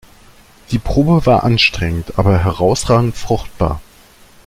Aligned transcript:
Die 0.71 0.79
Probe 0.79 1.27
war 1.27 1.43
anstrengend, 1.43 2.17
aber 2.17 2.39
herausragend 2.43 3.15
fruchtbar. 3.15 3.81